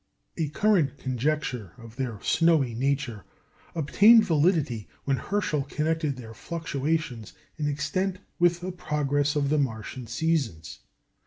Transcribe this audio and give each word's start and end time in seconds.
A 0.35 0.49
current 0.49 0.97
conjecture 0.97 1.73
of 1.77 1.95
their 1.95 2.19
snowy 2.23 2.73
nature 2.73 3.23
obtained 3.75 4.25
validity 4.25 4.87
when 5.03 5.17
Herschel 5.17 5.61
connected 5.65 6.15
their 6.17 6.33
fluctuations 6.33 7.33
in 7.59 7.67
extent 7.67 8.17
with 8.39 8.61
the 8.61 8.71
progress 8.71 9.35
of 9.35 9.49
the 9.49 9.59
Martian 9.59 10.07
seasons. 10.07 10.79